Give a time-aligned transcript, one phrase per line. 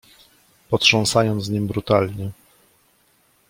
[0.69, 2.31] potrząsając nim brutalnie....